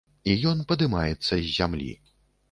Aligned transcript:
І 0.31 0.35
ён 0.51 0.61
падымаецца 0.71 1.27
з 1.27 1.39
зямлі. 1.57 1.91